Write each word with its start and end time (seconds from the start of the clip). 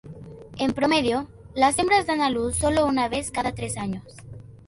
En 0.57 0.71
promedio, 0.73 1.27
las 1.53 1.77
hembras 1.77 2.07
dan 2.07 2.21
a 2.21 2.31
luz 2.31 2.55
sólo 2.57 2.87
una 2.87 3.07
vez 3.07 3.29
cada 3.29 3.51
tres 3.53 3.77
años. 3.77 4.03